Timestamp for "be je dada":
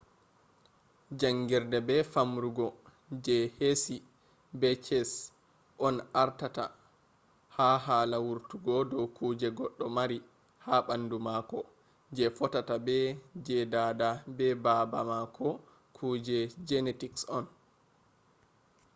12.85-14.09